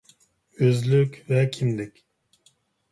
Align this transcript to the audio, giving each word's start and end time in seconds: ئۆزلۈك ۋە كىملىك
ئۆزلۈك 0.61 1.21
ۋە 1.29 1.45
كىملىك 1.59 2.05